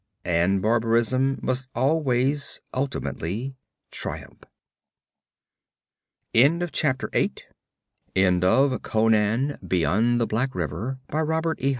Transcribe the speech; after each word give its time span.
And 0.25 0.63
barbarism 0.63 1.37
must 1.43 1.67
always 1.75 2.59
ultimately 2.73 3.53
triumph.' 3.91 4.45
End 6.33 6.63
of 6.63 6.71
Project 6.71 7.45
Gutenberg's 8.15 9.59
Beyond 9.61 10.19
the 10.19 10.25
Black 10.25 10.55
River, 10.55 10.97
by 11.07 11.21
Robert 11.21 11.61
E. 11.61 11.69